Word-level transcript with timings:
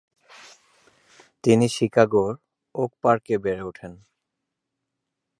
তিনি 1.43 1.65
শিকাগোর 1.69 2.33
ওক 2.75 2.91
পার্কে 3.01 3.35
বেড়ে 3.37 3.63
ওঠেন। 3.63 3.93